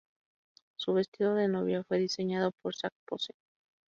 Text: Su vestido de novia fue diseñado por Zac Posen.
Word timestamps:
Su 0.77 0.93
vestido 0.93 1.35
de 1.35 1.47
novia 1.47 1.83
fue 1.83 1.99
diseñado 1.99 2.49
por 2.63 2.73
Zac 2.75 2.91
Posen. 3.07 3.35